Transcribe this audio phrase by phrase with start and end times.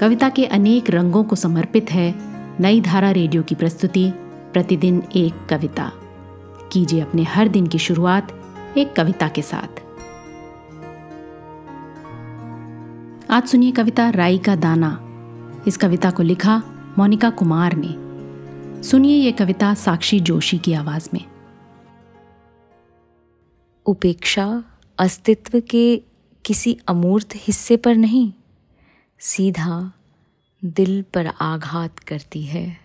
[0.00, 2.14] कविता के अनेक रंगों को समर्पित है
[2.60, 4.10] नई धारा रेडियो की प्रस्तुति,
[4.52, 5.92] प्रतिदिन एक कविता।
[6.72, 8.32] कीजिए अपने हर दिन की शुरुआत
[8.78, 9.80] एक कविता के साथ।
[13.30, 15.00] आज सुनिए कविता राई का दाना।
[15.66, 16.62] इस कविता को लिखा
[16.98, 17.94] मोनिका कुमार ने।
[18.82, 21.24] सुनिए ये कविता साक्षी जोशी की आवाज़ में।
[23.86, 24.64] उपेक्षा
[24.98, 26.02] अस्तित्व के
[26.44, 28.32] किसी अमूर्त हिस्से पर नहीं
[29.26, 29.92] सीधा
[30.64, 32.76] दिल पर आघात करती है।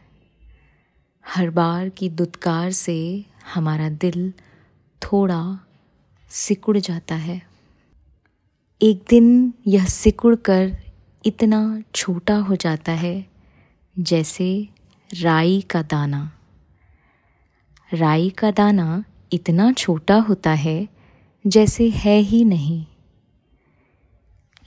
[1.28, 4.34] हर बार की दुत्कार से हमारा दिल
[5.02, 5.60] थोड़ा
[6.30, 7.42] सिकुड़ जाता है।
[8.82, 10.78] एक दिन यह सिकुड़ कर
[11.26, 13.26] इतना छोटा हो जाता है
[14.00, 14.68] जैसे
[15.14, 16.32] राई का दाना।
[17.94, 20.88] राई का दाना इतना छोटा होता है
[21.48, 22.86] जैसे है ही नहीं।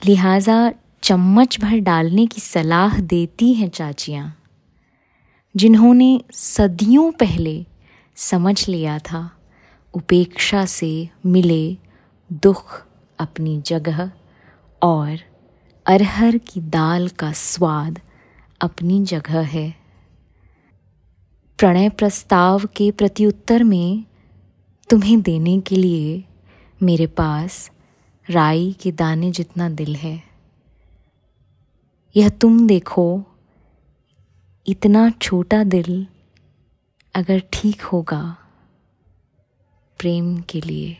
[0.05, 0.73] लिहाजा
[1.03, 4.43] चम्मच भर डालने की सलाह देती हैं चाचियाँ,
[5.55, 7.65] जिन्होंने सदियों पहले
[8.17, 9.29] समझ लिया था,
[9.93, 11.77] उपेक्षा से मिले
[12.31, 12.85] दुख
[13.19, 14.11] अपनी जगह
[14.81, 15.19] और
[15.85, 17.99] अरहर की दाल का स्वाद
[18.61, 19.69] अपनी जगह है।
[21.59, 24.03] प्रणय प्रस्ताव के प्रत्युत्तर में
[24.89, 26.23] तुम्हें देने के लिए
[26.83, 27.71] मेरे पास
[28.29, 30.32] राई के दाने जितना दिल है।
[32.15, 33.23] यह तुम देखो,
[34.67, 36.07] इतना छोटा दिल
[37.15, 38.37] अगर ठीक होगा
[39.99, 40.97] प्रेम के लिए।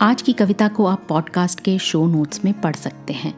[0.00, 3.34] आज की कविता को आप पॉडकास्ट के शो नोट्स में पढ़ सकते हैं।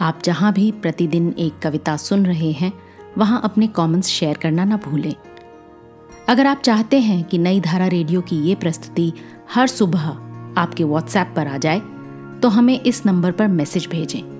[0.00, 2.72] आप जहाँ भी प्रतिदिन एक कविता सुन रहे हैं,
[3.18, 5.14] वहाँ अपने कमेंट्स शेयर करना ना भूलें।
[6.28, 9.12] अगर आप चाहते हैं कि नई धारा रेडियो की ये प्रस्तुति
[9.54, 10.08] हर सुबह
[10.60, 11.80] आपके व्हाट्सएप पर आ जाए
[12.40, 14.39] तो हमें इस नंबर पर मैसेज भेजें।